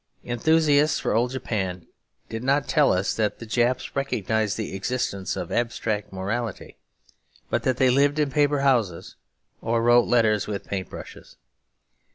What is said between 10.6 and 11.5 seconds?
paint brushes.